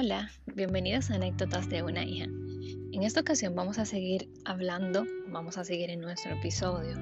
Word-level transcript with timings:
Hola, 0.00 0.30
bienvenidos 0.54 1.10
a 1.10 1.16
Anécdotas 1.16 1.68
de 1.68 1.82
una 1.82 2.04
hija. 2.04 2.26
En 2.26 3.02
esta 3.02 3.18
ocasión 3.18 3.56
vamos 3.56 3.80
a 3.80 3.84
seguir 3.84 4.30
hablando, 4.44 5.04
vamos 5.26 5.58
a 5.58 5.64
seguir 5.64 5.90
en 5.90 6.00
nuestro 6.00 6.36
episodio 6.36 6.94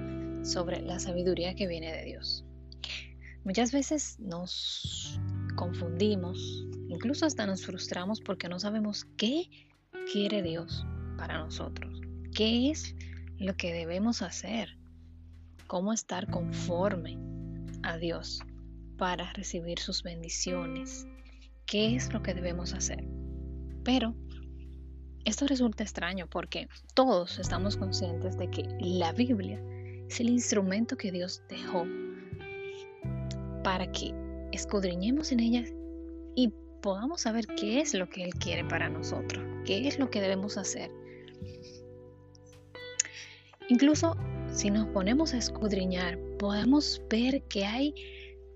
sobre 0.42 0.80
la 0.80 0.98
sabiduría 0.98 1.54
que 1.54 1.66
viene 1.66 1.93
de 1.93 2.04
Dios. 2.04 2.46
Muchas 3.44 3.70
veces 3.70 4.18
nos 4.18 5.20
confundimos, 5.56 6.66
incluso 6.88 7.26
hasta 7.26 7.44
nos 7.44 7.66
frustramos 7.66 8.22
porque 8.22 8.48
no 8.48 8.58
sabemos 8.58 9.04
qué 9.18 9.50
quiere 10.10 10.40
Dios 10.40 10.86
para 11.18 11.36
nosotros, 11.36 12.00
qué 12.34 12.70
es 12.70 12.94
lo 13.36 13.58
que 13.58 13.74
debemos 13.74 14.22
hacer, 14.22 14.79
cómo 15.66 15.93
estar 15.93 16.30
conforme 16.30 17.18
a 17.82 17.99
Dios 17.99 18.40
para 18.96 19.35
recibir 19.35 19.80
sus 19.80 20.02
bendiciones, 20.02 21.07
qué 21.66 21.96
es 21.96 22.12
lo 22.12 22.22
que 22.22 22.34
debemos 22.34 22.72
hacer. 22.72 23.04
Pero 23.84 24.14
esto 25.24 25.46
resulta 25.46 25.82
extraño 25.82 26.29
porque 26.29 26.68
todos 26.94 27.38
estamos 27.38 27.76
conscientes 27.76 28.36
de 28.38 28.48
que 28.50 28.62
la 28.80 29.12
Biblia 29.12 29.61
es 30.08 30.21
el 30.21 30.29
instrumento 30.29 30.96
que 30.96 31.10
Dios 31.10 31.43
dejó 31.48 31.84
para 33.64 33.91
que 33.91 34.14
escudriñemos 34.52 35.33
en 35.33 35.41
ella 35.41 35.64
y 36.36 36.52
podamos 36.80 37.22
saber 37.22 37.47
qué 37.47 37.80
es 37.80 37.94
lo 37.94 38.08
que 38.08 38.22
Él 38.22 38.34
quiere 38.34 38.64
para 38.64 38.88
nosotros, 38.88 39.44
qué 39.64 39.88
es 39.88 39.98
lo 39.98 40.08
que 40.10 40.20
debemos 40.20 40.56
hacer. 40.56 40.91
Incluso 43.69 44.16
si 44.52 44.70
nos 44.70 44.86
ponemos 44.88 45.34
a 45.34 45.38
escudriñar, 45.38 46.19
podemos 46.38 47.02
ver 47.10 47.42
que 47.48 47.64
hay 47.64 47.92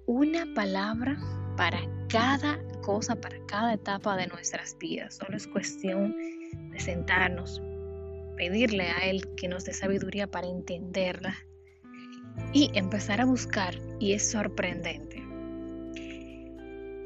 una 0.06 0.46
palabra 0.54 1.18
para 1.56 1.80
cada 2.08 2.58
cosa, 2.80 3.16
para 3.16 3.38
cada 3.46 3.74
etapa 3.74 4.16
de 4.16 4.26
nuestras 4.26 4.76
vidas. 4.78 5.16
Solo 5.16 5.36
es 5.36 5.46
cuestión 5.46 6.16
de 6.70 6.80
sentarnos, 6.80 7.62
pedirle 8.36 8.88
a 8.90 9.08
Él 9.08 9.22
que 9.36 9.48
nos 9.48 9.64
dé 9.64 9.72
sabiduría 9.72 10.26
para 10.26 10.48
entenderla 10.48 11.36
y 12.52 12.70
empezar 12.74 13.20
a 13.20 13.24
buscar. 13.24 13.74
Y 13.98 14.12
es 14.12 14.30
sorprendente. 14.30 15.22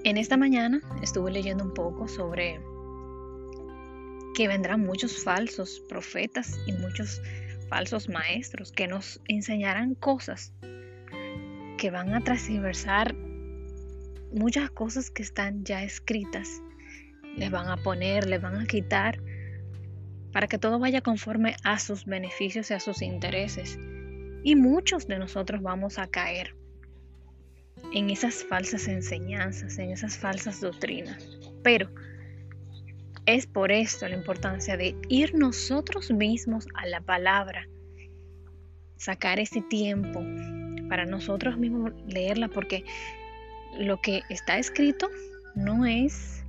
En 0.04 0.16
esta 0.16 0.36
mañana 0.36 0.80
estuve 1.02 1.30
leyendo 1.30 1.64
un 1.64 1.72
poco 1.72 2.08
sobre 2.08 2.60
que 4.34 4.48
vendrán 4.48 4.80
muchos 4.80 5.22
falsos 5.22 5.80
profetas 5.88 6.58
y 6.66 6.72
muchos 6.72 7.22
falsos 7.68 8.08
maestros 8.08 8.70
que 8.72 8.86
nos 8.86 9.20
enseñarán 9.28 9.94
cosas 9.94 10.52
que 11.78 11.90
van 11.90 12.14
a 12.14 12.22
transversar 12.22 13.14
muchas 14.34 14.70
cosas 14.70 15.10
que 15.10 15.22
están 15.22 15.64
ya 15.64 15.82
escritas. 15.82 16.60
Les 17.36 17.50
van 17.50 17.68
a 17.68 17.76
poner, 17.76 18.26
les 18.28 18.42
van 18.42 18.56
a 18.56 18.66
quitar 18.66 19.20
para 20.32 20.48
que 20.48 20.58
todo 20.58 20.78
vaya 20.78 21.00
conforme 21.00 21.56
a 21.62 21.78
sus 21.78 22.04
beneficios 22.04 22.70
y 22.70 22.74
a 22.74 22.80
sus 22.80 23.02
intereses. 23.02 23.78
Y 24.42 24.56
muchos 24.56 25.06
de 25.06 25.18
nosotros 25.18 25.62
vamos 25.62 25.98
a 25.98 26.08
caer 26.08 26.54
en 27.92 28.10
esas 28.10 28.44
falsas 28.44 28.88
enseñanzas, 28.88 29.78
en 29.78 29.90
esas 29.90 30.18
falsas 30.18 30.60
doctrinas. 30.60 31.28
Pero 31.62 31.88
es 33.26 33.46
por 33.46 33.72
esto 33.72 34.08
la 34.08 34.16
importancia 34.16 34.76
de 34.76 34.96
ir 35.08 35.34
nosotros 35.34 36.10
mismos 36.10 36.66
a 36.74 36.86
la 36.86 37.00
palabra, 37.00 37.68
sacar 38.96 39.38
ese 39.38 39.62
tiempo 39.62 40.22
para 40.88 41.06
nosotros 41.06 41.56
mismos 41.56 41.92
leerla, 42.06 42.48
porque 42.48 42.84
lo 43.78 44.00
que 44.00 44.22
está 44.28 44.58
escrito 44.58 45.08
no 45.54 45.86
es 45.86 46.44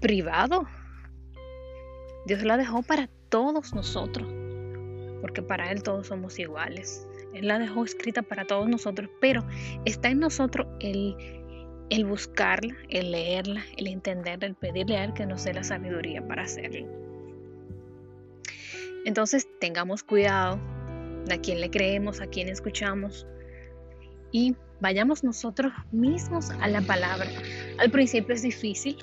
privado. 0.00 0.66
Dios 2.26 2.42
la 2.42 2.56
dejó 2.56 2.82
para 2.82 3.08
todos 3.28 3.74
nosotros, 3.74 4.28
porque 5.20 5.42
para 5.42 5.70
Él 5.70 5.82
todos 5.82 6.06
somos 6.08 6.38
iguales. 6.38 7.06
Él 7.34 7.48
la 7.48 7.58
dejó 7.58 7.84
escrita 7.84 8.22
para 8.22 8.44
todos 8.46 8.68
nosotros, 8.68 9.10
pero 9.20 9.44
está 9.84 10.08
en 10.08 10.20
nosotros 10.20 10.66
el, 10.80 11.16
el 11.90 12.04
buscarla, 12.04 12.74
el 12.88 13.10
leerla, 13.10 13.64
el 13.76 13.88
entenderla, 13.88 14.46
el 14.46 14.54
pedirle 14.54 14.96
a 14.96 15.04
Él 15.04 15.14
que 15.14 15.26
nos 15.26 15.44
dé 15.44 15.54
la 15.54 15.64
sabiduría 15.64 16.26
para 16.26 16.42
hacerlo. 16.42 16.86
Entonces 19.04 19.46
tengamos 19.60 20.02
cuidado 20.02 20.58
de 21.26 21.34
a 21.34 21.40
quién 21.40 21.60
le 21.60 21.70
creemos, 21.70 22.20
a 22.20 22.26
quién 22.26 22.48
escuchamos 22.48 23.26
y 24.32 24.56
vayamos 24.80 25.24
nosotros 25.24 25.72
mismos 25.92 26.50
a 26.50 26.68
la 26.68 26.80
palabra. 26.82 27.28
Al 27.78 27.90
principio 27.90 28.34
es 28.34 28.42
difícil. 28.42 28.96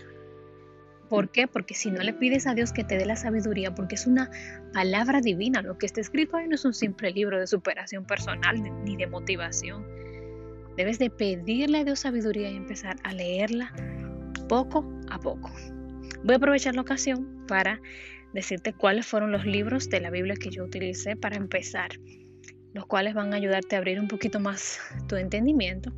¿Por 1.09 1.29
qué? 1.29 1.47
Porque 1.47 1.73
si 1.73 1.91
no 1.91 2.01
le 2.01 2.13
pides 2.13 2.47
a 2.47 2.53
Dios 2.53 2.71
que 2.71 2.85
te 2.85 2.97
dé 2.97 3.05
la 3.05 3.17
sabiduría, 3.17 3.75
porque 3.75 3.95
es 3.95 4.07
una 4.07 4.31
palabra 4.73 5.19
divina, 5.19 5.61
lo 5.61 5.77
que 5.77 5.85
está 5.85 5.99
escrito 5.99 6.37
ahí 6.37 6.47
no 6.47 6.55
es 6.55 6.63
un 6.63 6.73
simple 6.73 7.11
libro 7.11 7.37
de 7.37 7.47
superación 7.47 8.05
personal 8.05 8.61
ni 8.85 8.95
de 8.95 9.07
motivación. 9.07 9.85
Debes 10.77 10.99
de 10.99 11.09
pedirle 11.09 11.79
a 11.79 11.83
Dios 11.83 11.99
sabiduría 11.99 12.49
y 12.49 12.55
empezar 12.55 12.95
a 13.03 13.13
leerla 13.13 13.73
poco 14.47 14.89
a 15.09 15.19
poco. 15.19 15.51
Voy 16.23 16.33
a 16.33 16.37
aprovechar 16.37 16.75
la 16.75 16.81
ocasión 16.81 17.45
para 17.47 17.81
decirte 18.33 18.73
cuáles 18.73 19.05
fueron 19.05 19.31
los 19.31 19.45
libros 19.45 19.89
de 19.89 19.99
la 19.99 20.09
Biblia 20.09 20.35
que 20.35 20.49
yo 20.49 20.63
utilicé 20.63 21.15
para 21.15 21.35
empezar, 21.35 21.89
los 22.73 22.85
cuales 22.85 23.13
van 23.13 23.33
a 23.33 23.37
ayudarte 23.37 23.75
a 23.75 23.79
abrir 23.79 23.99
un 23.99 24.07
poquito 24.07 24.39
más 24.39 24.79
tu 25.07 25.15
entendimiento. 25.15 25.91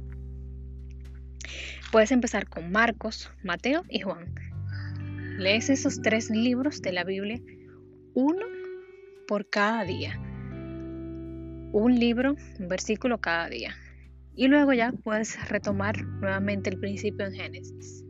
Puedes 1.91 2.11
empezar 2.11 2.47
con 2.47 2.71
Marcos, 2.71 3.29
Mateo 3.43 3.83
y 3.89 3.99
Juan. 3.99 4.33
Lees 5.37 5.69
esos 5.69 6.01
tres 6.01 6.29
libros 6.29 6.81
de 6.81 6.91
la 6.91 7.03
Biblia, 7.03 7.39
uno 8.13 8.45
por 9.27 9.49
cada 9.49 9.83
día. 9.83 10.19
Un 11.71 11.99
libro, 11.99 12.35
un 12.59 12.67
versículo 12.67 13.19
cada 13.19 13.49
día. 13.49 13.75
Y 14.35 14.47
luego 14.47 14.73
ya 14.73 14.91
puedes 14.91 15.37
retomar 15.49 16.01
nuevamente 16.03 16.69
el 16.69 16.79
principio 16.79 17.25
en 17.25 17.33
Génesis. 17.33 18.03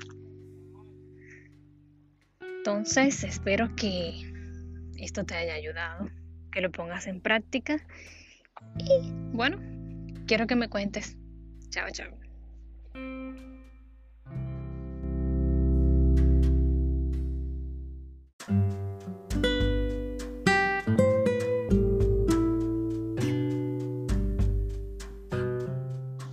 Entonces, 2.57 3.25
espero 3.25 3.75
que 3.75 4.31
esto 4.97 5.25
te 5.25 5.35
haya 5.35 5.53
ayudado, 5.55 6.09
que 6.51 6.61
lo 6.61 6.71
pongas 6.71 7.07
en 7.07 7.19
práctica. 7.19 7.85
Y 8.77 9.11
bueno, 9.33 9.57
quiero 10.27 10.47
que 10.47 10.55
me 10.55 10.69
cuentes. 10.69 11.17
Chao, 11.69 11.87
chao. 11.91 12.11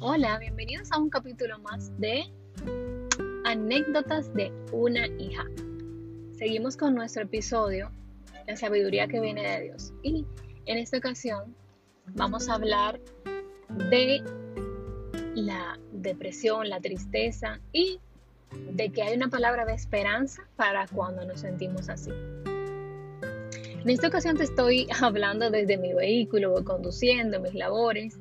Hola, 0.01 0.39
bienvenidos 0.39 0.91
a 0.93 0.99
un 0.99 1.09
capítulo 1.09 1.59
más 1.61 1.97
de 1.99 2.25
Anécdotas 3.45 4.33
de 4.35 4.53
una 4.73 5.07
hija 5.07 5.45
seguimos 6.41 6.75
con 6.75 6.95
nuestro 6.95 7.25
episodio, 7.25 7.93
La 8.47 8.57
sabiduría 8.57 9.07
que 9.07 9.21
viene 9.21 9.47
de 9.47 9.65
Dios. 9.65 9.93
Y 10.03 10.25
en 10.65 10.79
esta 10.79 10.97
ocasión 10.97 11.55
vamos 12.15 12.49
a 12.49 12.55
hablar 12.55 13.01
de 13.91 14.23
la 15.35 15.79
depresión, 15.93 16.69
la 16.69 16.81
tristeza 16.81 17.61
y 17.73 17.99
de 18.73 18.91
que 18.91 19.03
hay 19.03 19.17
una 19.17 19.29
palabra 19.29 19.65
de 19.65 19.75
esperanza 19.75 20.49
para 20.57 20.87
cuando 20.89 21.25
nos 21.25 21.41
sentimos 21.41 21.89
así. 21.89 22.11
En 22.11 23.89
esta 23.89 24.09
ocasión 24.09 24.37
te 24.37 24.45
estoy 24.45 24.89
hablando 25.01 25.51
desde 25.51 25.79
mi 25.79 25.93
vehículo, 25.93 26.51
voy 26.51 26.65
conduciendo, 26.65 27.41
mis 27.41 27.55
labores. 27.55 28.19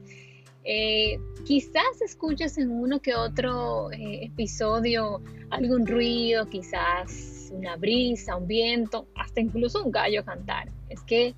Eh, 0.63 1.19
quizás 1.45 2.01
escuches 2.01 2.57
en 2.57 2.69
uno 2.69 3.01
que 3.01 3.15
otro 3.15 3.91
eh, 3.91 4.25
episodio 4.25 5.21
algún 5.49 5.85
ruido, 5.87 6.45
quizás 6.47 7.51
una 7.51 7.75
brisa, 7.75 8.35
un 8.35 8.47
viento, 8.47 9.07
hasta 9.15 9.41
incluso 9.41 9.83
un 9.83 9.91
gallo 9.91 10.23
cantar. 10.23 10.69
Es 10.89 11.01
que 11.01 11.33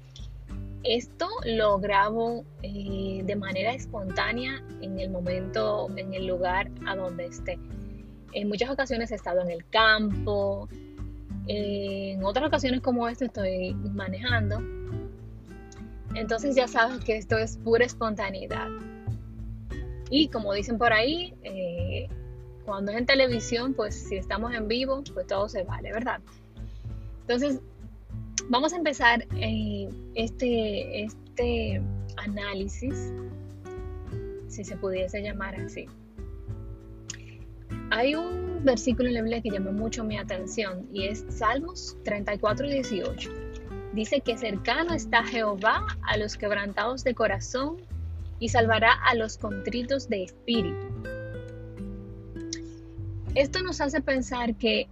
esto 0.83 1.27
lo 1.45 1.79
grabo 1.79 2.43
eh, 2.63 3.21
de 3.23 3.35
manera 3.35 3.73
espontánea 3.73 4.63
en 4.81 4.99
el 4.99 5.09
momento, 5.09 5.87
en 5.95 6.13
el 6.13 6.27
lugar 6.27 6.69
a 6.87 6.95
donde 6.95 7.25
esté. 7.25 7.59
En 8.33 8.47
muchas 8.47 8.69
ocasiones 8.69 9.11
he 9.11 9.15
estado 9.15 9.41
en 9.41 9.51
el 9.51 9.65
campo, 9.69 10.69
en 11.47 12.23
otras 12.23 12.47
ocasiones 12.47 12.81
como 12.81 13.07
esta 13.07 13.25
estoy 13.25 13.73
manejando. 13.73 14.61
Entonces 16.15 16.55
ya 16.55 16.67
sabes 16.67 17.03
que 17.03 17.17
esto 17.17 17.37
es 17.37 17.57
pura 17.57 17.85
espontaneidad. 17.85 18.69
Y 20.09 20.27
como 20.27 20.53
dicen 20.53 20.77
por 20.77 20.91
ahí, 20.91 21.33
eh, 21.43 22.07
cuando 22.65 22.91
es 22.91 22.97
en 22.97 23.05
televisión, 23.05 23.73
pues 23.73 23.95
si 23.95 24.17
estamos 24.17 24.53
en 24.53 24.67
vivo, 24.67 25.03
pues 25.13 25.27
todo 25.27 25.47
se 25.47 25.63
vale, 25.63 25.91
¿verdad? 25.91 26.19
Entonces, 27.21 27.61
vamos 28.51 28.73
a 28.73 28.75
empezar 28.75 29.25
eh, 29.37 29.87
este, 30.13 31.05
este 31.05 31.81
análisis, 32.17 33.13
si 34.49 34.65
se 34.65 34.75
pudiese 34.75 35.21
llamar 35.21 35.55
así, 35.55 35.87
hay 37.91 38.13
un 38.13 38.63
versículo 38.65 39.07
en 39.07 39.15
la 39.15 39.21
Biblia 39.21 39.41
que 39.41 39.51
llamó 39.51 39.71
mucho 39.71 40.03
mi 40.03 40.17
atención 40.17 40.85
y 40.93 41.05
es 41.07 41.25
Salmos 41.29 41.95
34 42.03 42.67
y 42.67 42.73
18. 42.73 43.29
Dice 43.93 44.19
que 44.19 44.37
cercano 44.37 44.93
está 44.93 45.23
Jehová 45.23 45.87
a 46.01 46.17
los 46.17 46.35
quebrantados 46.35 47.05
de 47.05 47.15
corazón 47.15 47.77
y 48.39 48.49
salvará 48.49 48.91
a 48.91 49.15
los 49.15 49.37
contritos 49.37 50.09
de 50.09 50.23
espíritu. 50.23 50.87
Esto 53.33 53.63
nos 53.63 53.79
hace 53.79 54.01
pensar 54.01 54.55
que 54.55 54.87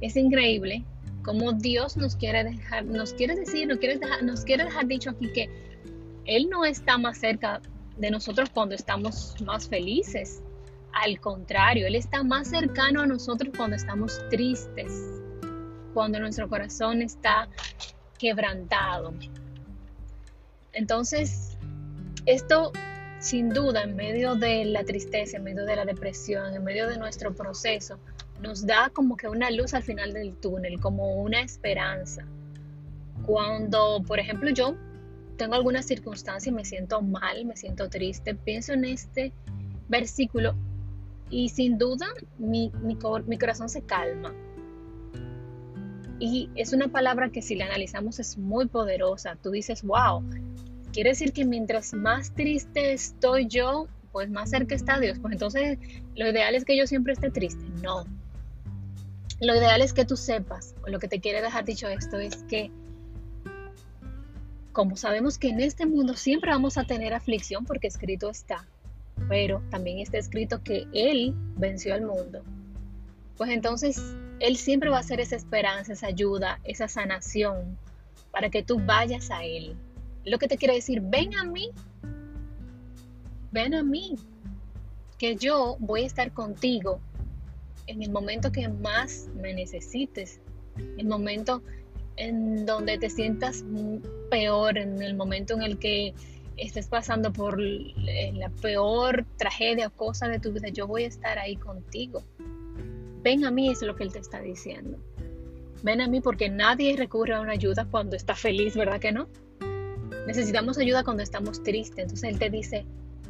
es 0.00 0.16
increíble 0.16 0.84
cómo 1.28 1.52
Dios 1.52 1.98
nos 1.98 2.16
quiere 2.16 2.42
dejar, 2.42 2.86
nos 2.86 3.12
quiere 3.12 3.34
decir, 3.34 3.68
nos 3.68 3.76
quiere 3.76 3.98
dejar, 3.98 4.22
nos 4.22 4.46
quiere 4.46 4.64
dejar 4.64 4.86
dicho 4.86 5.10
aquí 5.10 5.30
que 5.30 5.50
Él 6.24 6.48
no 6.48 6.64
está 6.64 6.96
más 6.96 7.18
cerca 7.18 7.60
de 7.98 8.10
nosotros 8.10 8.48
cuando 8.48 8.74
estamos 8.74 9.34
más 9.44 9.68
felices. 9.68 10.40
Al 10.94 11.20
contrario, 11.20 11.86
Él 11.86 11.96
está 11.96 12.22
más 12.22 12.48
cercano 12.48 13.02
a 13.02 13.06
nosotros 13.06 13.52
cuando 13.54 13.76
estamos 13.76 14.18
tristes, 14.30 15.20
cuando 15.92 16.18
nuestro 16.18 16.48
corazón 16.48 17.02
está 17.02 17.46
quebrantado. 18.18 19.12
Entonces, 20.72 21.58
esto 22.24 22.72
sin 23.18 23.50
duda 23.50 23.82
en 23.82 23.96
medio 23.96 24.34
de 24.34 24.64
la 24.64 24.82
tristeza, 24.82 25.36
en 25.36 25.44
medio 25.44 25.66
de 25.66 25.76
la 25.76 25.84
depresión, 25.84 26.54
en 26.54 26.64
medio 26.64 26.88
de 26.88 26.96
nuestro 26.96 27.34
proceso, 27.34 27.98
nos 28.40 28.66
da 28.66 28.90
como 28.90 29.16
que 29.16 29.28
una 29.28 29.50
luz 29.50 29.74
al 29.74 29.82
final 29.82 30.12
del 30.12 30.36
túnel, 30.36 30.80
como 30.80 31.16
una 31.16 31.40
esperanza. 31.40 32.24
Cuando, 33.26 34.02
por 34.06 34.18
ejemplo, 34.18 34.50
yo 34.50 34.76
tengo 35.36 35.54
alguna 35.54 35.82
circunstancia 35.82 36.50
y 36.50 36.52
me 36.52 36.64
siento 36.64 37.02
mal, 37.02 37.44
me 37.44 37.56
siento 37.56 37.88
triste, 37.88 38.34
pienso 38.34 38.72
en 38.72 38.84
este 38.84 39.32
versículo 39.88 40.54
y 41.30 41.48
sin 41.50 41.78
duda 41.78 42.06
mi, 42.38 42.72
mi, 42.82 42.96
mi 43.26 43.38
corazón 43.38 43.68
se 43.68 43.82
calma 43.82 44.32
y 46.20 46.50
es 46.56 46.72
una 46.72 46.88
palabra 46.88 47.30
que 47.30 47.42
si 47.42 47.54
la 47.54 47.66
analizamos 47.66 48.18
es 48.18 48.38
muy 48.38 48.66
poderosa. 48.66 49.36
Tú 49.40 49.50
dices, 49.50 49.82
wow, 49.82 50.24
quiere 50.92 51.10
decir 51.10 51.32
que 51.32 51.44
mientras 51.44 51.94
más 51.94 52.34
triste 52.34 52.92
estoy 52.92 53.46
yo, 53.46 53.86
pues 54.10 54.28
más 54.30 54.50
cerca 54.50 54.74
está 54.74 54.98
Dios. 54.98 55.18
Pues 55.20 55.32
entonces 55.32 55.78
lo 56.16 56.28
ideal 56.28 56.54
es 56.54 56.64
que 56.64 56.76
yo 56.76 56.86
siempre 56.86 57.12
esté 57.12 57.30
triste. 57.30 57.64
No. 57.82 58.04
Lo 59.40 59.54
ideal 59.54 59.82
es 59.82 59.92
que 59.92 60.04
tú 60.04 60.16
sepas, 60.16 60.74
o 60.84 60.90
lo 60.90 60.98
que 60.98 61.08
te 61.08 61.20
quiere 61.20 61.40
dejar 61.40 61.64
dicho 61.64 61.88
esto 61.88 62.18
es 62.18 62.42
que 62.44 62.70
como 64.72 64.96
sabemos 64.96 65.38
que 65.38 65.48
en 65.48 65.60
este 65.60 65.86
mundo 65.86 66.14
siempre 66.14 66.50
vamos 66.50 66.78
a 66.78 66.84
tener 66.84 67.12
aflicción 67.12 67.64
porque 67.64 67.88
escrito 67.88 68.30
está, 68.30 68.66
pero 69.28 69.62
también 69.70 69.98
está 69.98 70.18
escrito 70.18 70.62
que 70.62 70.86
Él 70.92 71.34
venció 71.56 71.94
al 71.94 72.02
mundo. 72.02 72.42
Pues 73.36 73.50
entonces 73.50 74.00
él 74.40 74.56
siempre 74.56 74.88
va 74.88 74.98
a 74.98 75.02
ser 75.02 75.20
esa 75.20 75.36
esperanza, 75.36 75.92
esa 75.92 76.06
ayuda, 76.06 76.60
esa 76.64 76.88
sanación 76.88 77.76
para 78.30 78.50
que 78.50 78.62
tú 78.62 78.78
vayas 78.78 79.30
a 79.30 79.44
Él. 79.44 79.76
Lo 80.24 80.38
que 80.38 80.46
te 80.46 80.56
quiere 80.56 80.74
decir, 80.74 81.00
ven 81.00 81.34
a 81.36 81.44
mí, 81.44 81.70
ven 83.50 83.74
a 83.74 83.82
mí, 83.82 84.16
que 85.18 85.34
yo 85.34 85.76
voy 85.80 86.02
a 86.02 86.06
estar 86.06 86.32
contigo 86.32 87.00
en 87.88 88.02
el 88.02 88.10
momento 88.10 88.52
que 88.52 88.68
más 88.68 89.28
me 89.34 89.52
necesites, 89.54 90.40
el 90.96 91.06
momento 91.06 91.62
en 92.16 92.66
donde 92.66 92.98
te 92.98 93.10
sientas 93.10 93.64
peor, 94.30 94.78
en 94.78 95.02
el 95.02 95.14
momento 95.14 95.54
en 95.54 95.62
el 95.62 95.78
que 95.78 96.14
estés 96.56 96.88
pasando 96.88 97.32
por 97.32 97.58
la 97.58 98.50
peor 98.60 99.24
tragedia 99.36 99.88
o 99.88 99.90
cosa 99.90 100.28
de 100.28 100.38
tu 100.38 100.52
vida, 100.52 100.68
yo 100.68 100.86
voy 100.86 101.04
a 101.04 101.08
estar 101.08 101.38
ahí 101.38 101.56
contigo. 101.56 102.22
Ven 103.22 103.44
a 103.44 103.50
mí 103.50 103.70
es 103.70 103.82
lo 103.82 103.96
que 103.96 104.04
Él 104.04 104.12
te 104.12 104.18
está 104.18 104.40
diciendo. 104.40 104.98
Ven 105.82 106.00
a 106.00 106.08
mí 106.08 106.20
porque 106.20 106.48
nadie 106.48 106.96
recurre 106.96 107.34
a 107.34 107.40
una 107.40 107.52
ayuda 107.52 107.86
cuando 107.90 108.16
está 108.16 108.34
feliz, 108.34 108.76
¿verdad 108.76 109.00
que 109.00 109.12
no? 109.12 109.28
Necesitamos 110.26 110.76
ayuda 110.78 111.04
cuando 111.04 111.22
estamos 111.22 111.62
tristes. 111.62 111.98
Entonces 111.98 112.30
Él 112.30 112.38
te 112.38 112.50
dice, 112.50 112.84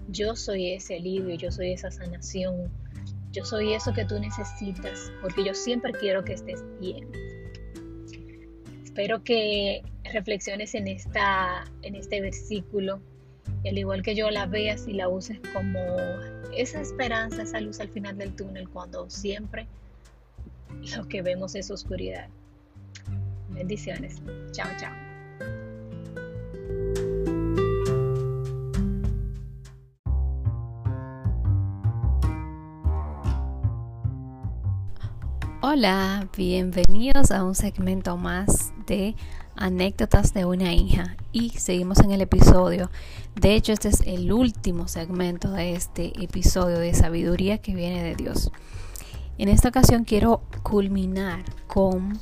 yo 0.08 0.34
soy 0.34 0.72
ese 0.72 0.96
alivio, 0.96 1.36
yo 1.36 1.52
soy 1.52 1.72
esa 1.72 1.90
sanación, 1.90 2.70
yo 3.38 3.44
soy 3.44 3.72
eso 3.72 3.92
que 3.92 4.04
tú 4.04 4.18
necesitas, 4.18 5.12
porque 5.20 5.44
yo 5.44 5.54
siempre 5.54 5.92
quiero 5.92 6.24
que 6.24 6.32
estés 6.32 6.64
bien. 6.80 7.08
Espero 8.82 9.22
que 9.22 9.82
reflexiones 10.12 10.74
en, 10.74 10.88
esta, 10.88 11.64
en 11.82 11.94
este 11.94 12.20
versículo 12.20 13.00
y 13.62 13.68
al 13.68 13.78
igual 13.78 14.02
que 14.02 14.16
yo 14.16 14.30
la 14.30 14.46
veas 14.46 14.88
y 14.88 14.92
la 14.92 15.08
uses 15.08 15.38
como 15.52 15.78
esa 16.56 16.80
esperanza, 16.80 17.42
esa 17.42 17.60
luz 17.60 17.78
al 17.78 17.90
final 17.90 18.18
del 18.18 18.34
túnel 18.34 18.68
cuando 18.68 19.08
siempre 19.08 19.68
lo 20.96 21.06
que 21.06 21.22
vemos 21.22 21.54
es 21.54 21.70
oscuridad. 21.70 22.28
Bendiciones. 23.50 24.20
Chao, 24.50 24.68
chao. 24.80 25.07
Hola, 35.70 36.26
bienvenidos 36.34 37.30
a 37.30 37.44
un 37.44 37.54
segmento 37.54 38.16
más 38.16 38.72
de 38.86 39.14
anécdotas 39.54 40.32
de 40.32 40.46
una 40.46 40.72
hija 40.72 41.14
y 41.30 41.50
seguimos 41.50 42.00
en 42.00 42.10
el 42.10 42.22
episodio. 42.22 42.90
De 43.38 43.54
hecho, 43.54 43.74
este 43.74 43.88
es 43.88 44.00
el 44.06 44.32
último 44.32 44.88
segmento 44.88 45.50
de 45.50 45.74
este 45.74 46.24
episodio 46.24 46.78
de 46.78 46.94
sabiduría 46.94 47.58
que 47.58 47.74
viene 47.74 48.02
de 48.02 48.14
Dios. 48.14 48.50
En 49.36 49.50
esta 49.50 49.68
ocasión 49.68 50.04
quiero 50.04 50.40
culminar 50.62 51.44
con 51.66 52.18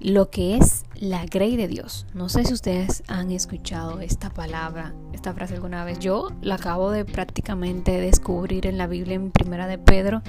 lo 0.00 0.28
que 0.30 0.56
es 0.56 0.86
la 0.96 1.26
grey 1.26 1.56
de 1.56 1.68
Dios. 1.68 2.04
No 2.14 2.28
sé 2.28 2.44
si 2.44 2.52
ustedes 2.52 3.04
han 3.06 3.30
escuchado 3.30 4.00
esta 4.00 4.28
palabra, 4.28 4.92
esta 5.12 5.32
frase 5.34 5.54
alguna 5.54 5.84
vez. 5.84 6.00
Yo 6.00 6.30
la 6.42 6.56
acabo 6.56 6.90
de 6.90 7.04
prácticamente 7.04 7.92
descubrir 8.00 8.66
en 8.66 8.76
la 8.76 8.88
Biblia 8.88 9.14
en 9.14 9.30
Primera 9.30 9.68
de 9.68 9.78
Pedro 9.78 10.22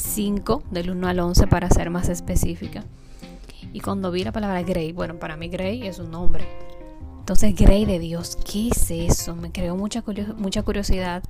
5, 0.00 0.62
del 0.70 0.90
1 0.90 1.08
al 1.08 1.20
11 1.20 1.46
para 1.46 1.68
ser 1.70 1.90
más 1.90 2.08
específica. 2.08 2.84
Y 3.72 3.80
cuando 3.80 4.10
vi 4.10 4.24
la 4.24 4.32
palabra 4.32 4.62
Grey, 4.62 4.92
bueno, 4.92 5.18
para 5.18 5.36
mí 5.36 5.48
Grey 5.48 5.86
es 5.86 5.98
un 5.98 6.10
nombre. 6.10 6.46
Entonces, 7.20 7.54
Grey 7.54 7.84
de 7.84 7.98
Dios, 7.98 8.36
¿qué 8.50 8.68
es 8.68 8.90
eso? 8.90 9.36
Me 9.36 9.52
creó 9.52 9.76
mucha, 9.76 10.02
mucha 10.36 10.62
curiosidad. 10.62 11.22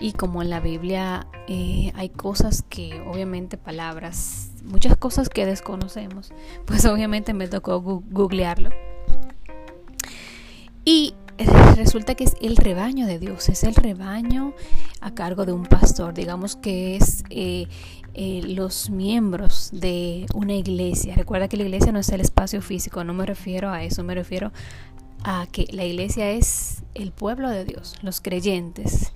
Y 0.00 0.12
como 0.12 0.42
en 0.42 0.50
la 0.50 0.60
Biblia 0.60 1.26
eh, 1.48 1.92
hay 1.94 2.10
cosas 2.10 2.62
que, 2.62 3.00
obviamente, 3.00 3.56
palabras, 3.56 4.50
muchas 4.64 4.96
cosas 4.96 5.28
que 5.28 5.46
desconocemos, 5.46 6.32
pues 6.66 6.84
obviamente 6.84 7.32
me 7.32 7.48
tocó 7.48 7.80
googlearlo. 7.80 8.70
Y 10.84 11.14
resulta 11.76 12.14
que 12.14 12.24
es 12.24 12.36
el 12.40 12.56
rebaño 12.56 13.06
de 13.06 13.18
Dios, 13.18 13.48
es 13.48 13.64
el 13.64 13.74
rebaño 13.74 14.54
a 15.00 15.14
cargo 15.14 15.46
de 15.46 15.52
un 15.52 15.66
pastor, 15.66 16.14
digamos 16.14 16.56
que 16.56 16.96
es 16.96 17.24
eh, 17.30 17.68
eh, 18.14 18.42
los 18.44 18.90
miembros 18.90 19.70
de 19.72 20.26
una 20.34 20.54
iglesia. 20.54 21.14
Recuerda 21.14 21.48
que 21.48 21.56
la 21.56 21.62
iglesia 21.62 21.92
no 21.92 22.00
es 22.00 22.08
el 22.08 22.20
espacio 22.20 22.60
físico, 22.60 23.04
no 23.04 23.14
me 23.14 23.26
refiero 23.26 23.70
a 23.70 23.84
eso, 23.84 24.02
me 24.02 24.14
refiero 24.14 24.52
a 25.22 25.46
que 25.50 25.66
la 25.70 25.84
iglesia 25.84 26.30
es 26.30 26.82
el 26.94 27.12
pueblo 27.12 27.48
de 27.48 27.64
Dios, 27.64 27.96
los 28.02 28.20
creyentes, 28.20 29.12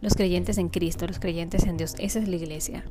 los 0.00 0.14
creyentes 0.14 0.58
en 0.58 0.68
Cristo, 0.68 1.06
los 1.06 1.18
creyentes 1.18 1.64
en 1.64 1.76
Dios, 1.76 1.94
esa 1.98 2.20
es 2.20 2.28
la 2.28 2.36
iglesia. 2.36 2.84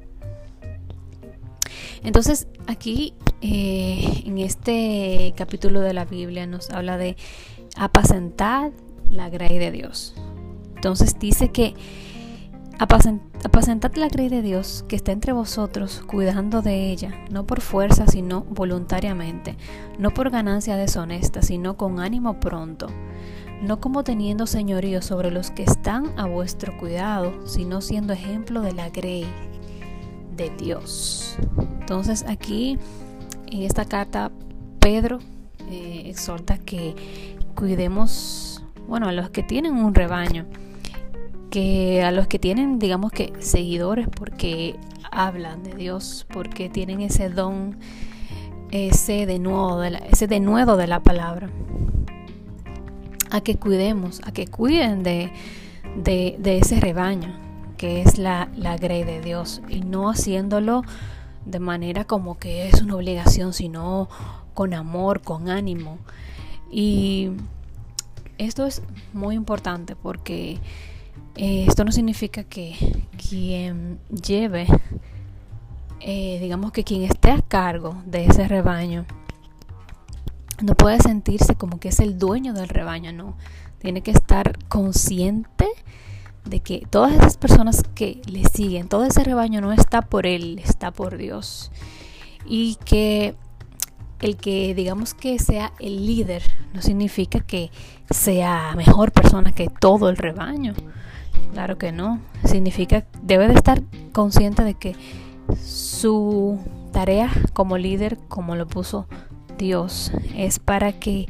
Entonces 2.03 2.47
aquí 2.67 3.13
eh, 3.41 4.23
en 4.25 4.37
este 4.37 5.33
capítulo 5.35 5.81
de 5.81 5.93
la 5.93 6.05
Biblia 6.05 6.47
nos 6.47 6.69
habla 6.69 6.97
de 6.97 7.15
apacentar 7.77 8.71
la 9.09 9.29
grey 9.29 9.57
de 9.57 9.71
Dios. 9.71 10.15
Entonces 10.75 11.17
dice 11.19 11.49
que 11.49 11.75
Apacentad 12.79 13.95
la 13.95 14.07
grey 14.07 14.29
de 14.29 14.43
Dios 14.43 14.85
que 14.87 14.95
está 14.95 15.11
entre 15.11 15.33
vosotros, 15.33 16.03
cuidando 16.05 16.61
de 16.61 16.91
ella, 16.91 17.11
no 17.31 17.47
por 17.47 17.59
fuerza, 17.59 18.05
sino 18.05 18.43
voluntariamente, 18.43 19.57
no 19.97 20.13
por 20.13 20.29
ganancia 20.29 20.77
deshonesta, 20.77 21.41
sino 21.41 21.75
con 21.75 21.99
ánimo 21.99 22.39
pronto, 22.39 22.87
no 23.63 23.79
como 23.79 24.03
teniendo 24.03 24.45
señorío 24.45 25.01
sobre 25.01 25.31
los 25.31 25.49
que 25.49 25.63
están 25.63 26.13
a 26.19 26.27
vuestro 26.27 26.77
cuidado, 26.77 27.47
sino 27.47 27.81
siendo 27.81 28.13
ejemplo 28.13 28.61
de 28.61 28.73
la 28.73 28.91
grey 28.91 29.25
de 30.35 30.51
Dios. 30.51 31.35
Entonces 31.79 32.25
aquí, 32.27 32.77
en 33.47 33.63
esta 33.63 33.85
carta, 33.85 34.31
Pedro 34.79 35.17
eh, 35.71 36.03
exhorta 36.05 36.59
que 36.59 37.36
cuidemos, 37.57 38.63
bueno, 38.87 39.07
a 39.07 39.11
los 39.11 39.31
que 39.31 39.41
tienen 39.41 39.75
un 39.75 39.95
rebaño 39.95 40.45
que 41.49 42.03
a 42.03 42.11
los 42.11 42.27
que 42.27 42.39
tienen, 42.39 42.77
digamos 42.77 43.11
que 43.11 43.33
seguidores 43.39 44.07
porque 44.07 44.75
hablan 45.11 45.63
de 45.63 45.73
Dios, 45.73 46.27
porque 46.31 46.69
tienen 46.69 47.01
ese 47.01 47.29
don, 47.29 47.77
ese 48.71 49.25
denuedo 49.25 49.79
de 49.79 49.91
la, 49.91 49.97
ese 49.99 50.27
denuedo 50.27 50.77
de 50.77 50.87
la 50.87 50.99
palabra, 51.01 51.49
a 53.31 53.41
que 53.41 53.55
cuidemos, 53.55 54.21
a 54.25 54.31
que 54.31 54.47
cuiden 54.47 55.01
de, 55.03 55.31
de, 55.95 56.57
ese 56.57 56.79
rebaño, 56.79 57.33
que 57.77 58.01
es 58.01 58.19
la, 58.19 58.49
la 58.55 58.77
grey 58.77 59.03
de 59.03 59.19
Dios 59.21 59.61
y 59.67 59.81
no 59.81 60.09
haciéndolo 60.09 60.83
de 61.45 61.59
manera 61.59 62.03
como 62.03 62.37
que 62.37 62.67
es 62.67 62.81
una 62.81 62.95
obligación, 62.95 63.53
sino 63.53 64.09
con 64.53 64.73
amor, 64.73 65.21
con 65.21 65.49
ánimo. 65.49 65.97
Y 66.71 67.31
esto 68.37 68.65
es 68.65 68.81
muy 69.13 69.35
importante 69.35 69.95
porque 69.95 70.59
eh, 71.35 71.65
esto 71.67 71.85
no 71.85 71.91
significa 71.91 72.43
que 72.43 72.75
quien 73.29 73.99
lleve, 74.09 74.67
eh, 75.99 76.39
digamos 76.41 76.71
que 76.71 76.83
quien 76.83 77.03
esté 77.03 77.31
a 77.31 77.41
cargo 77.41 78.01
de 78.05 78.25
ese 78.25 78.47
rebaño, 78.47 79.05
no 80.63 80.75
puede 80.75 80.99
sentirse 80.99 81.55
como 81.55 81.79
que 81.79 81.89
es 81.89 81.99
el 81.99 82.17
dueño 82.17 82.53
del 82.53 82.69
rebaño, 82.69 83.13
no. 83.13 83.37
Tiene 83.79 84.01
que 84.01 84.11
estar 84.11 84.57
consciente 84.67 85.67
de 86.45 86.61
que 86.61 86.87
todas 86.89 87.13
esas 87.13 87.37
personas 87.37 87.83
que 87.93 88.21
le 88.25 88.43
siguen, 88.45 88.87
todo 88.87 89.05
ese 89.05 89.23
rebaño 89.23 89.61
no 89.61 89.71
está 89.71 90.01
por 90.01 90.25
él, 90.25 90.59
está 90.59 90.91
por 90.91 91.17
Dios. 91.17 91.71
Y 92.45 92.77
que 92.85 93.35
el 94.19 94.37
que 94.37 94.73
digamos 94.73 95.13
que 95.13 95.39
sea 95.39 95.73
el 95.79 96.05
líder 96.05 96.43
no 96.73 96.81
significa 96.81 97.39
que 97.39 97.71
sea 98.09 98.73
mejor 98.75 99.11
persona 99.11 99.51
que 99.51 99.67
todo 99.67 100.09
el 100.09 100.17
rebaño. 100.17 100.73
Claro 101.53 101.77
que 101.77 101.91
no. 101.91 102.19
Significa 102.45 103.05
debe 103.21 103.47
de 103.47 103.55
estar 103.55 103.81
consciente 104.11 104.63
de 104.63 104.73
que 104.73 104.95
su 105.63 106.59
tarea 106.91 107.31
como 107.53 107.77
líder, 107.77 108.17
como 108.27 108.55
lo 108.55 108.67
puso 108.67 109.07
Dios, 109.57 110.11
es 110.35 110.59
para 110.59 110.93
que 110.93 111.27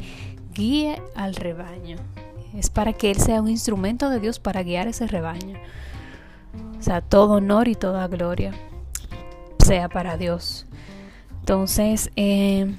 guíe 0.53 1.01
al 1.15 1.35
rebaño. 1.35 1.97
Es 2.55 2.69
para 2.69 2.93
que 2.93 3.11
Él 3.11 3.17
sea 3.17 3.41
un 3.41 3.49
instrumento 3.49 4.09
de 4.09 4.19
Dios 4.19 4.39
para 4.39 4.63
guiar 4.63 4.87
ese 4.87 5.07
rebaño. 5.07 5.57
O 6.79 6.81
sea, 6.81 7.01
todo 7.01 7.33
honor 7.33 7.67
y 7.67 7.75
toda 7.75 8.07
gloria 8.07 8.53
sea 9.63 9.89
para 9.89 10.17
Dios. 10.17 10.66
Entonces, 11.47 12.11
eh, 12.17 12.75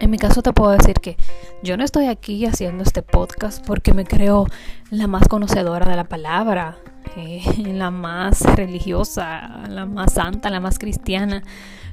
en 0.00 0.10
mi 0.10 0.16
caso 0.16 0.40
te 0.40 0.54
puedo 0.54 0.70
decir 0.70 0.94
que 0.94 1.18
yo 1.62 1.76
no 1.76 1.84
estoy 1.84 2.06
aquí 2.06 2.46
haciendo 2.46 2.82
este 2.82 3.02
podcast 3.02 3.62
porque 3.66 3.92
me 3.92 4.06
creo 4.06 4.46
la 4.90 5.08
más 5.08 5.28
conocedora 5.28 5.86
de 5.90 5.94
la 5.94 6.04
palabra, 6.04 6.78
eh, 7.18 7.42
la 7.66 7.90
más 7.90 8.40
religiosa, 8.56 9.68
la 9.68 9.84
más 9.84 10.14
santa, 10.14 10.48
la 10.48 10.60
más 10.60 10.78
cristiana, 10.78 11.42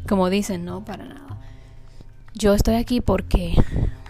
como 0.07 0.29
dicen, 0.29 0.63
no, 0.63 0.85
para 0.85 1.03
nada. 1.03 1.37
Yo 2.33 2.53
estoy 2.53 2.75
aquí 2.75 3.01
porque 3.01 3.55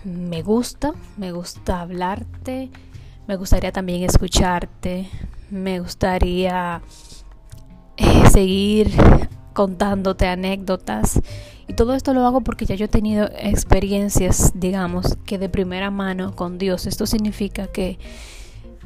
me 0.03 0.43
gusta, 0.43 0.93
me 1.17 1.31
gusta 1.31 1.81
hablarte, 1.81 2.69
me 3.25 3.35
gustaría 3.35 3.71
también 3.71 4.03
escucharte, 4.03 5.09
me 5.49 5.79
gustaría 5.79 6.83
eh, 7.97 8.29
seguir 8.29 8.91
contándote 9.55 10.27
anécdotas. 10.27 11.19
Y 11.67 11.73
todo 11.73 11.95
esto 11.95 12.13
lo 12.13 12.27
hago 12.27 12.41
porque 12.41 12.67
ya 12.67 12.75
yo 12.75 12.85
he 12.85 12.89
tenido 12.89 13.27
experiencias, 13.39 14.51
digamos, 14.53 15.17
que 15.25 15.39
de 15.39 15.49
primera 15.49 15.89
mano 15.89 16.35
con 16.35 16.59
Dios. 16.59 16.85
Esto 16.85 17.07
significa 17.07 17.65
que 17.65 17.97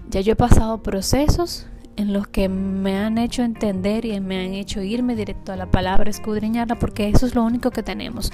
ya 0.09 0.21
yo 0.21 0.33
he 0.33 0.37
pasado 0.37 0.81
procesos 0.81 1.65
en 1.97 2.13
los 2.13 2.27
que 2.27 2.47
me 2.47 2.97
han 2.97 3.17
hecho 3.17 3.43
entender 3.43 4.05
y 4.05 4.17
me 4.21 4.45
han 4.45 4.53
hecho 4.53 4.81
irme 4.81 5.17
directo 5.17 5.51
a 5.51 5.57
la 5.57 5.65
palabra, 5.65 6.09
escudriñarla, 6.09 6.79
porque 6.79 7.09
eso 7.09 7.25
es 7.25 7.35
lo 7.35 7.43
único 7.43 7.71
que 7.71 7.83
tenemos. 7.83 8.31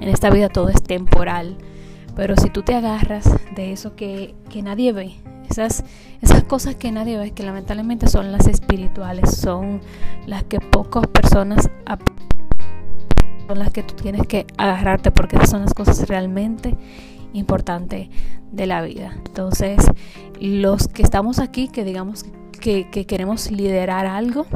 En 0.00 0.08
esta 0.10 0.28
vida 0.28 0.50
todo 0.50 0.68
es 0.68 0.82
temporal. 0.82 1.56
Pero 2.16 2.34
si 2.36 2.50
tú 2.50 2.62
te 2.62 2.74
agarras 2.74 3.30
de 3.54 3.72
eso 3.72 3.94
que, 3.94 4.34
que 4.48 4.62
nadie 4.62 4.92
ve, 4.92 5.14
esas, 5.50 5.84
esas 6.22 6.42
cosas 6.44 6.74
que 6.74 6.90
nadie 6.90 7.18
ve, 7.18 7.30
que 7.32 7.42
lamentablemente 7.42 8.08
son 8.08 8.32
las 8.32 8.46
espirituales, 8.46 9.36
son 9.36 9.80
las 10.26 10.44
que 10.44 10.58
pocas 10.58 11.06
personas 11.06 11.70
son 13.46 13.58
las 13.60 13.70
que 13.70 13.82
tú 13.82 13.94
tienes 13.94 14.26
que 14.26 14.46
agarrarte 14.56 15.12
porque 15.12 15.36
esas 15.36 15.50
son 15.50 15.60
las 15.62 15.72
cosas 15.72 16.08
realmente 16.08 16.74
importantes 17.32 18.08
de 18.50 18.66
la 18.66 18.82
vida. 18.82 19.12
Entonces, 19.24 19.78
los 20.40 20.88
que 20.88 21.02
estamos 21.02 21.38
aquí, 21.38 21.68
que 21.68 21.84
digamos 21.84 22.24
que, 22.60 22.88
queremos 22.90 23.50
liderar 23.50 24.06
algo 24.06 24.46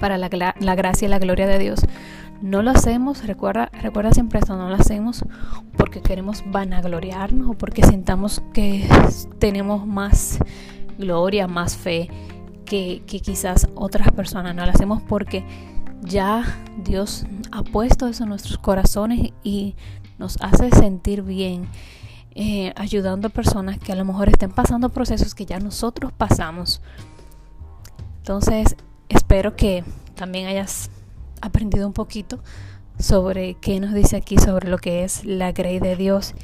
para 0.00 0.16
la, 0.16 0.54
la 0.58 0.74
gracia 0.74 1.06
y 1.06 1.08
la 1.10 1.18
gloria 1.18 1.46
de 1.46 1.58
Dios, 1.58 1.80
no 2.42 2.62
lo 2.62 2.72
hacemos, 2.72 3.24
recuerda, 3.24 3.70
recuerda 3.80 4.12
siempre 4.12 4.40
esto, 4.40 4.56
no 4.56 4.68
lo 4.68 4.74
hacemos 4.74 5.24
porque 5.76 6.02
queremos 6.02 6.42
vanagloriarnos 6.46 7.50
o 7.50 7.54
porque 7.54 7.86
sintamos 7.86 8.42
que 8.52 8.88
tenemos 9.38 9.86
más 9.86 10.38
gloria, 10.98 11.46
más 11.46 11.76
fe 11.76 12.10
que, 12.64 13.02
que 13.06 13.20
quizás 13.20 13.68
otras 13.76 14.10
personas. 14.10 14.54
No 14.56 14.66
lo 14.66 14.72
hacemos 14.72 15.00
porque 15.02 15.44
ya 16.02 16.44
Dios 16.84 17.26
ha 17.52 17.62
puesto 17.62 18.08
eso 18.08 18.24
en 18.24 18.30
nuestros 18.30 18.58
corazones 18.58 19.32
y 19.44 19.76
nos 20.18 20.36
hace 20.42 20.70
sentir 20.70 21.22
bien. 21.22 21.68
Eh, 22.34 22.72
ayudando 22.76 23.28
a 23.28 23.30
personas 23.30 23.78
que 23.78 23.92
a 23.92 23.94
lo 23.94 24.06
mejor 24.06 24.30
estén 24.30 24.50
pasando 24.50 24.88
procesos 24.88 25.34
que 25.34 25.44
ya 25.44 25.58
nosotros 25.58 26.12
pasamos. 26.12 26.80
Entonces, 28.16 28.74
espero 29.10 29.54
que 29.54 29.84
también 30.14 30.46
hayas 30.46 30.90
aprendido 31.42 31.86
un 31.86 31.92
poquito 31.92 32.40
sobre 32.98 33.54
qué 33.54 33.80
nos 33.80 33.92
dice 33.92 34.16
aquí 34.16 34.38
sobre 34.38 34.68
lo 34.68 34.78
que 34.78 35.04
es 35.04 35.24
la 35.24 35.52
grey 35.52 35.78
de 35.78 35.96
Dios 35.96 36.34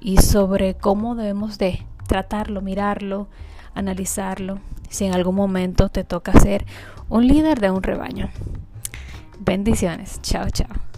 y 0.00 0.18
sobre 0.18 0.74
cómo 0.74 1.14
debemos 1.14 1.56
de 1.58 1.86
tratarlo, 2.06 2.60
mirarlo, 2.60 3.28
analizarlo, 3.74 4.58
si 4.88 5.04
en 5.04 5.14
algún 5.14 5.36
momento 5.36 5.88
te 5.88 6.04
toca 6.04 6.32
ser 6.32 6.66
un 7.08 7.26
líder 7.26 7.60
de 7.60 7.70
un 7.70 7.82
rebaño. 7.82 8.30
Bendiciones. 9.38 10.20
Chao, 10.22 10.50
chao. 10.50 10.89